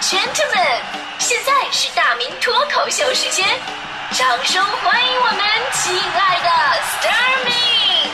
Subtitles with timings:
[0.00, 0.80] gentlemen，
[1.18, 3.44] 现在是大明脱口秀时间，
[4.12, 5.40] 掌声欢迎我们
[5.72, 6.48] 亲爱的
[6.94, 8.08] Starmy。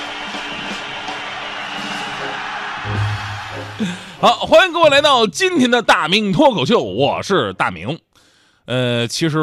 [4.19, 7.99] 好，欢迎各位来到今天的大明脱口秀，我是大明。
[8.65, 9.39] 呃，其实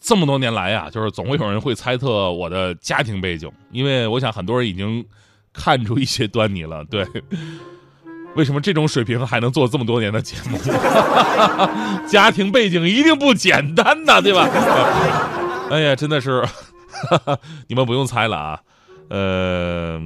[0.00, 5.04] 这么多年来呀、就是总会有人会猜测我的家庭背景，因为我想很多人已经
[5.52, 6.84] 看出一些端倪了。
[6.84, 7.04] 对，
[8.36, 10.58] 为什么这种水平还能做这么多年的节目？
[12.08, 14.48] 家庭背景一定不简单呐，对吧？
[15.70, 16.44] 哎呀，真的是，
[17.68, 18.60] 你们不用猜了啊。
[19.08, 20.00] 呃，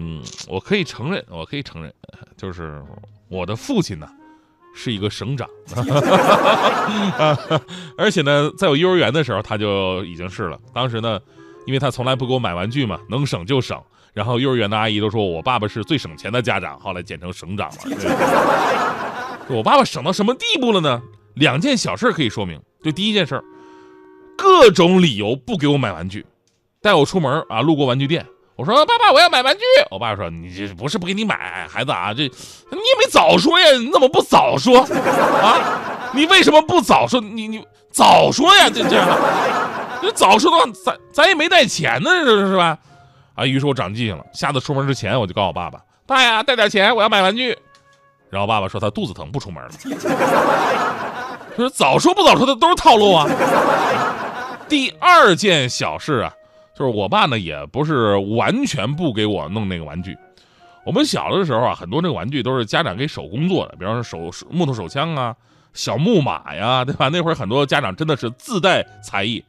[0.48, 1.92] 我可以承认，我可以承认，
[2.36, 2.82] 就是
[3.28, 4.08] 我的父亲呢。
[4.76, 5.48] 是一个省长，
[7.96, 10.58] 而且呢，在我幼儿园的时候他就已经是了。
[10.72, 11.20] 当时呢，
[11.66, 13.80] 因为他从来不给我买玩具嘛，能省就省。
[14.12, 17.76] 然后幼儿园的阿姨都说我爸爸是最省钱的家长，后来简称省长了。
[19.50, 21.02] 我爸爸省到什么地步了呢？
[21.34, 22.60] 两件小事可以说明。
[22.82, 23.42] 就第一件事，
[24.36, 26.24] 各种理由不给我买玩具，
[26.80, 28.24] 带我出门啊，路过玩具店。
[28.56, 29.62] 我说爸爸，我要买玩具。
[29.90, 36.10] 我爸说你这不是不给你买，孩子啊，这你也没早说呀，你怎么不早说啊？
[36.14, 37.20] 你为什么不早说？
[37.20, 38.96] 你你早说呀，这这
[40.04, 42.78] 这，早说的话，咱咱也没带钱呢，这是吧？
[43.34, 47.58] 啊，于是我长记性了，下次出门之前我就告诉我爸爸，爸呀，带点钱，我要买玩具。
[48.30, 49.70] 然后爸爸说他肚子疼，不出门了。
[51.56, 53.28] 说 早说不早说的都是套路啊。
[54.68, 56.32] 第二件小事啊。
[56.76, 60.18] 就是我爸呢，也不是完全不给我弄那个玩具。
[60.84, 65.36] 我们小的时候啊，很多那个玩具都是家长给手工做的，比方说手木头手枪啊、
[65.72, 67.08] 小木马呀，对吧？
[67.10, 69.44] 那会儿很多家长真的是自带才艺。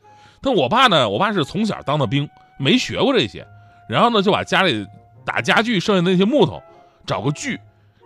[0.45, 2.29] 但我爸呢，我爸是从小当的兵，
[2.59, 3.47] 没学过这些，
[3.89, 4.85] 然后呢就把家里
[5.25, 6.61] 打家具剩下那些木头，
[7.07, 7.59] 找个锯，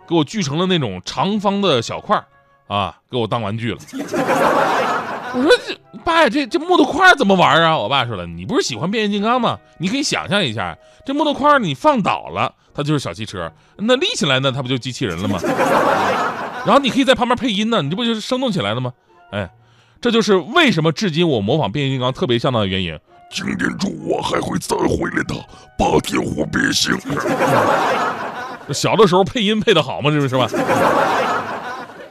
[0.08, 2.24] 给我锯成了那种长方的小块儿
[2.66, 3.78] 啊，给我当玩具了。
[5.32, 7.76] 我说这爸呀，这这木头块怎么玩啊？
[7.76, 9.58] 我爸说了，你不是喜欢变形金刚吗？
[9.78, 10.74] 你可以想象一下，
[11.04, 15.38] 这木头块你放倒了，它就是小汽车；那立起来呢，它不就机器人了吗？
[16.64, 18.92] 然后你可以在旁边配音呢，你这不就是生动起来了吗？
[19.30, 19.48] 哎，
[20.00, 22.98] 这就是为什么至今我模仿变形金刚特别像的原因。
[23.30, 25.34] 今天中午我还会再回来的，
[25.78, 26.96] 八天虎别醒。
[28.72, 30.10] 小的时候配音配的好吗？
[30.10, 30.48] 这是吧？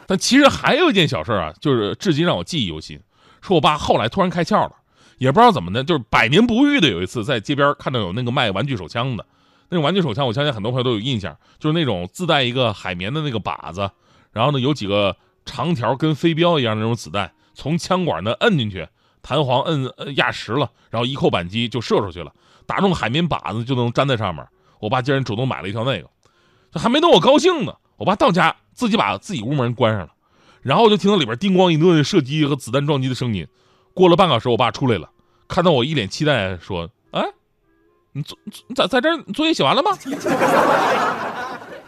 [0.05, 2.99] 但其实还有一件小事啊，就是至今让我记忆犹新。
[3.41, 4.71] 说我爸后来突然开窍了，
[5.17, 9.25] 也不知道怎么的，就是百年不遇的有一次，在街边看到有那个卖玩具手枪的，
[9.69, 13.89] 那种玩具手枪，我相信很多朋友都有印象，就是那种自带一个海绵的那个靶子，
[14.31, 18.87] 然后呢有几个长条跟飞镖一样的那种子弹，从枪管呢摁进去，
[19.21, 22.31] 弹簧摁压实了，然后一扣扳机就射出去了，
[22.65, 24.47] 打中海绵靶子就能粘在上面。
[24.79, 26.09] 我爸竟然主动买了一条那个，
[26.71, 30.13] 这还没等我高兴呢，我爸到家自己把自己屋门关上了。
[30.61, 33.45] 然后我就听到里边叮咣一顿射击和子弹撞击的声音。
[33.93, 35.09] 过了半小时，我爸出来了，
[35.49, 37.21] 看到我一脸期待，说：“哎，
[38.13, 38.37] 你作
[38.67, 39.91] 你在在这作业写完了吗？”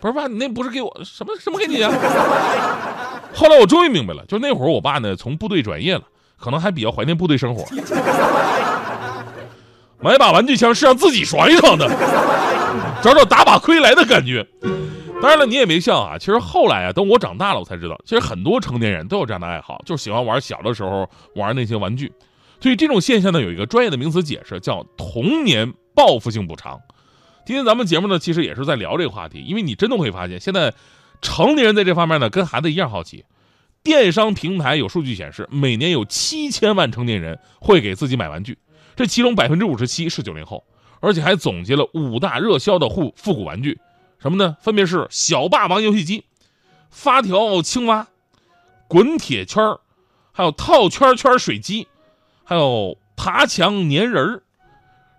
[0.01, 1.91] 不是爸，你那不是给我什么什么给你啊？
[3.33, 6.03] 后来我终于明白了，就那会儿我爸呢从部队转业了，
[6.37, 7.65] 可能还比较怀念部队生活。
[10.03, 11.87] 买把玩具枪是让自己爽一爽的，
[13.03, 14.45] 找找打把亏来的感觉。
[15.21, 16.17] 当然了，你也没笑啊。
[16.17, 22.11] 其实后来啊，等我长大了，我才知道，其实很多成年人都有这样的爱好，就是喜欢玩小的时候玩那些玩具。
[22.59, 26.79] 所以这种现象呢，有一个专业的名词解释，叫童年报复性补偿。
[27.45, 30.73] 今天咱们节目呢，其实也是在聊这个话题，因为你真的会发现，现在
[31.21, 33.25] 成年人在这方面呢，跟孩子一样好奇。
[33.83, 38.57] 电商平台有数据显示，每年有七千万成年人会给自己买玩具，
[38.95, 40.63] 这其中百分之五十七是九零后，
[40.99, 43.79] 而且还总结了五大热销的复复古玩具。
[44.19, 44.55] 什么呢？
[44.61, 46.25] 分别是小霸王游戏机、
[46.91, 48.07] 发条青蛙、
[48.87, 49.63] 滚铁圈
[50.31, 51.87] 还有套圈圈水机，
[52.43, 54.43] 还有爬墙粘人。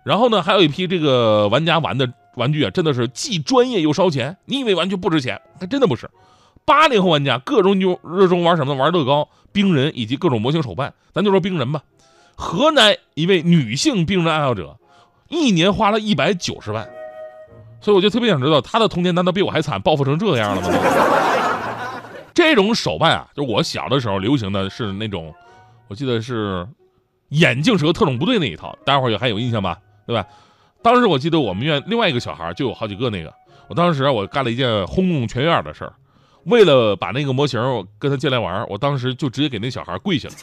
[0.05, 4.37] 然后呢，还有一批这个玩家玩的玩具啊，真的是既专业又烧钱。
[4.45, 5.41] 你以为玩具不值钱？
[5.59, 6.09] 它真的不是。
[6.65, 8.73] 八零后玩家各种就热衷玩什么？
[8.73, 10.93] 玩乐高、冰人以及各种模型手办。
[11.13, 11.83] 咱就说冰人吧，
[12.35, 14.77] 河南一位女性冰人爱好者，
[15.29, 16.89] 一年花了一百九十万。
[17.81, 20.69] 所以我就特别想知道，他的童年难道比我还惨，报复成这样了吗？
[22.33, 25.33] 这种手办啊，就我小的时候流行的是那种，
[25.89, 26.65] 我记得是
[27.29, 29.77] 眼镜蛇特种部队那一套，大家伙儿还有印象吧？
[30.07, 30.25] 对吧？
[30.83, 33.33] 当时我记得我们院另外一个小孩就有好几个那个，
[33.69, 35.93] 我当时我干了一件轰动全院的事儿，
[36.43, 40.35] 为了把那个模型我跟他借来玩，我当时就直接给那小孩跪下了，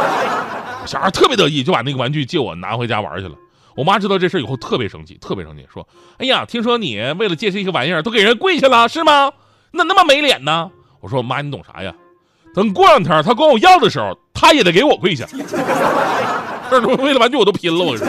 [0.86, 3.34] 小孩特别得意，就把那个玩具借我拿回家玩去了。
[3.76, 5.86] 我妈知道这事以后特别生气，特别生气，说
[6.16, 9.30] ：“哎呀，听说你为了借这一个玩意儿都给人跪下了，是吗？
[9.72, 10.70] 那那么没脸呢？”
[11.00, 11.92] 我说：“妈，你懂啥呀？
[12.54, 15.26] 等过两天他管我要的时候，他也得给我跪下。
[16.70, 18.06] 这为了玩具我都拼了，我跟你说。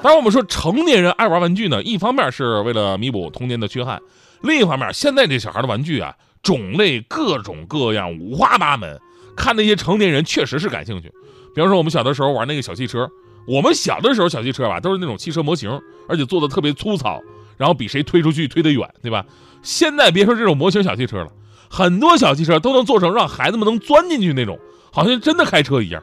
[0.00, 4.00] 当然，我们说成年人爱玩玩具呢，一方面是为了弥补童年的缺憾，
[4.42, 8.96] 另一方面，现在这小孩的玩具啊，种类各种各样，五花八门，
[9.36, 11.12] 看那些成年人确实是感兴趣。
[11.52, 13.10] 比方说，我们小的时候玩那个小汽车，
[13.48, 15.68] 我们小的时候小汽车吧，都是那种汽车模型，
[16.08, 17.20] 而且做的特别粗糙，
[17.56, 19.26] 然后比谁推出去推得远，对吧？
[19.62, 21.28] 现在别说这种模型小汽车了，
[21.68, 24.56] 很多小汽车都能做成让孩子们能钻进去那种，
[24.92, 26.00] 好像真的开车一样。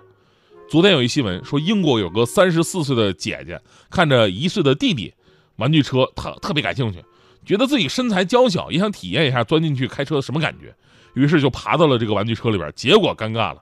[0.68, 5.14] 昨天有一新闻说，英国有个三十四岁的姐姐看着一岁的弟弟
[5.58, 7.04] 玩具车，特特别感兴趣，
[7.46, 10.74] 觉得自己身材娇小，也想体验一下钻进去开车什么感觉，
[11.14, 12.72] 于是就爬到了这个玩具车里边。
[12.76, 13.62] 结果尴尬了，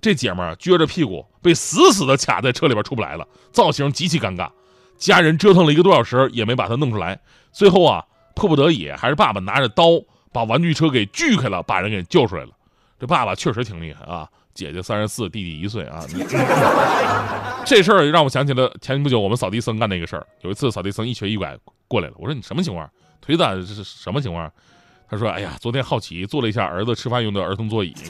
[0.00, 4.50] 这姐们儿撅着屁股被死死的卡在车里边出不来了，造型极其尴尬。
[4.96, 7.20] 家人折腾了一个多小时也没把她弄出来，
[7.52, 8.02] 最后啊，
[8.34, 9.84] 迫不得已还是爸爸拿着刀
[10.32, 12.50] 把玩具车给锯开了，把人给救出来了。
[12.98, 14.26] 这爸爸确实挺厉害啊。
[14.60, 16.04] 姐姐三十四，弟弟一岁啊！
[17.64, 20.26] 这事儿让我想起了前不久我们扫地僧干那个事儿。
[20.42, 21.56] 有一次扫地僧一瘸一拐
[21.88, 22.86] 过来了，我说你什么情况？
[23.22, 24.52] 腿咋是什么情况？
[25.08, 27.94] 他说：哎呀，昨天好奇坐了一下儿子吃饭用的儿童座椅。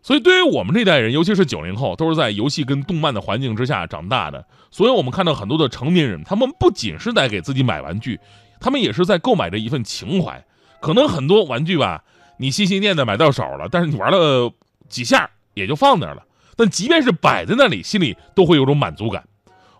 [0.00, 4.46] 所以对于我们这代人，尤其是九零后，都是在游戏跟动漫的环境之下长大的。
[4.70, 8.20] 所以我们看到很多的成年人，他们不仅是在给自己买玩具，
[8.60, 10.44] 他们也是在购买着一份情怀。
[10.80, 12.04] 可能很多玩具吧。
[12.38, 14.52] 你心心念的买到手了，但是你玩了
[14.88, 16.22] 几下也就放那儿了。
[16.56, 19.24] 但即便是摆在那里，心里都会有种满足感。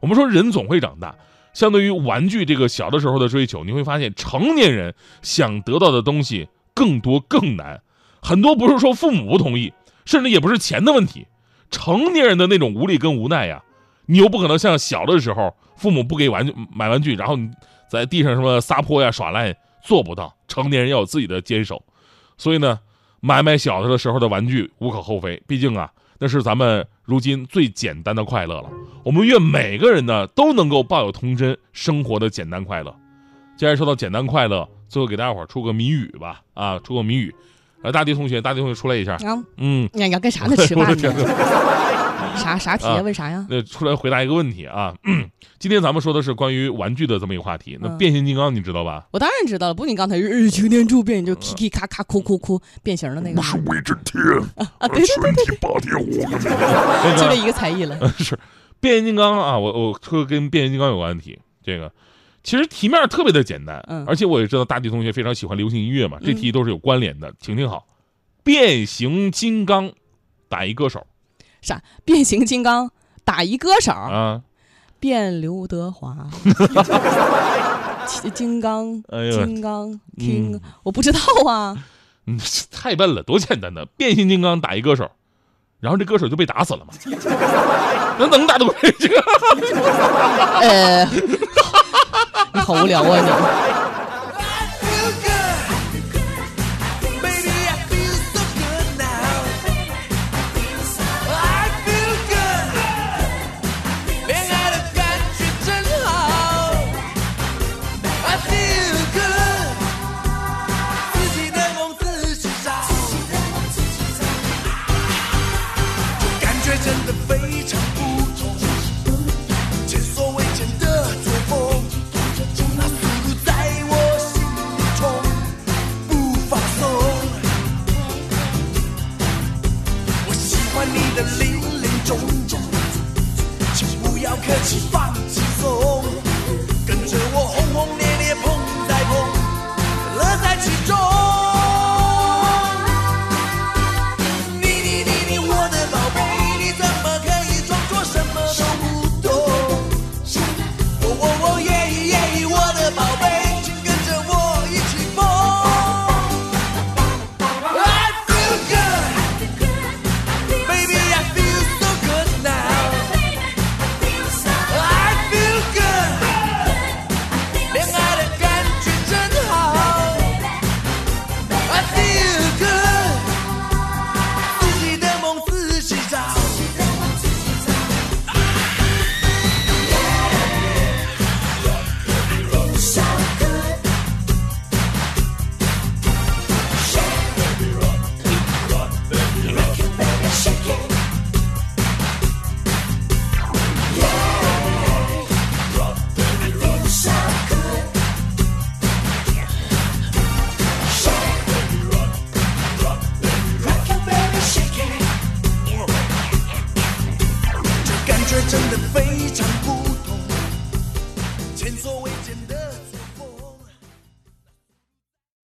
[0.00, 1.14] 我们说人总会长大，
[1.55, 7.81] 相对于玩具这个小的时候的追求，你会发现成年人想得到的东西更多更难。
[8.20, 9.73] 很多不是说父母不同意，
[10.05, 11.26] 甚至也不是钱的问题，
[11.70, 13.62] 成年人的那种无力跟无奈呀，
[14.06, 17.50] 你又不可能像小的时候父母不给玩具买玩具，然后你
[17.88, 20.35] 在地上什么撒泼呀耍赖，做不到。
[20.47, 21.82] 成年人要有自己的坚守。
[22.38, 22.79] 所以呢，
[23.21, 28.71] 买买小的时候的玩具无可厚非，毕竟啊，那是咱们如今最简单的快乐了。
[29.03, 32.94] 我们愿每个人呢都能够抱有童真，生活的简单快乐。
[33.56, 37.35] 既然说到简单快乐，最后给大家伙出个谜语吧，啊，出个谜语。
[37.83, 39.15] 来，大迪同学，大迪同学出来一下。
[39.15, 40.56] 啊，嗯，你要干啥呢？
[40.56, 41.05] 吃饭呢？
[42.37, 42.84] 啥啥题？
[43.02, 43.46] 问啥呀？
[43.49, 44.94] 那出来回答一个问题啊！
[45.58, 47.78] 今天咱们说的是关于玩具的这么一个话题。
[47.81, 49.06] 那变形金刚你知道吧？
[49.12, 49.75] 我当然知道了。
[49.75, 53.38] 不，你刚才日擎天柱变就 K K 咔咔哭哭哭变形的那个。
[53.38, 54.23] 我是威震天
[54.56, 54.88] 啊！
[54.88, 56.05] 对对对对，霸天虎，
[57.19, 57.96] 就这一个才艺了。
[58.19, 58.38] 是
[58.81, 59.58] 变形金刚啊！
[59.58, 61.90] 我我说跟变形金刚有关的题，这个
[62.43, 67.87] 其实题面特别的简单，而且我也知道大地同学非常喜欢流行音乐嘛，这题都是有关联的，请听好：
[68.44, 69.90] 变形金刚
[70.49, 71.06] 打一歌手。
[71.67, 71.83] 啥？
[72.05, 72.89] 变形金刚
[73.25, 74.41] 打一歌手啊？
[75.01, 76.17] 变刘德华？
[78.33, 79.03] 金刚？
[79.33, 80.61] 金刚听？
[80.85, 81.19] 我不知道
[81.49, 81.77] 啊。
[82.27, 82.39] 嗯，
[82.71, 83.85] 太笨了，多简单的！
[83.97, 85.11] 变形金刚打一歌手，
[85.81, 86.95] 然后这歌手就被打死了嘛？
[88.19, 89.21] 那能打得过这个？
[90.61, 91.05] 呃，
[92.55, 93.86] 你好无聊啊你。